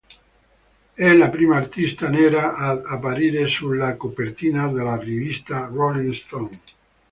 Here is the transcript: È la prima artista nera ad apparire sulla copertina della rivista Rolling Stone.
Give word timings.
È 0.95 1.13
la 1.13 1.29
prima 1.29 1.57
artista 1.57 2.09
nera 2.09 2.55
ad 2.55 2.81
apparire 2.87 3.45
sulla 3.45 3.95
copertina 3.97 4.67
della 4.67 4.97
rivista 4.97 5.69
Rolling 5.71 6.13
Stone. 6.13 6.59